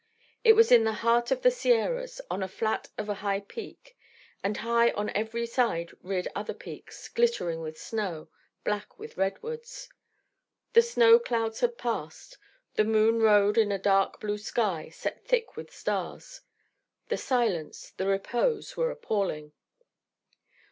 It 0.43 0.53
was 0.53 0.71
in 0.71 0.83
the 0.83 0.93
heart 1.05 1.29
of 1.29 1.43
the 1.43 1.51
Sierras, 1.51 2.19
on 2.27 2.39
the 2.39 2.47
flat 2.47 2.89
of 2.97 3.07
a 3.07 3.45
peak; 3.47 3.95
and 4.43 4.57
high 4.57 4.89
on 4.93 5.11
every 5.11 5.45
side 5.45 5.91
reared 6.01 6.27
other 6.33 6.55
peaks, 6.55 7.07
glittering 7.07 7.61
with 7.61 7.77
snow, 7.77 8.27
black 8.63 8.97
with 8.97 9.15
redwoods. 9.15 9.89
The 10.73 10.81
snow 10.81 11.19
clouds 11.19 11.59
had 11.59 11.77
passed. 11.77 12.39
The 12.73 12.83
moon 12.83 13.19
rode 13.21 13.59
in 13.59 13.71
a 13.71 13.77
dark 13.77 14.19
blue 14.19 14.39
sky 14.39 14.89
set 14.89 15.23
thick 15.23 15.55
with 15.55 15.71
stars. 15.71 16.41
The 17.09 17.17
silence, 17.17 17.91
the 17.97 18.07
repose, 18.07 18.75
were 18.75 18.89
appalling. 18.89 19.53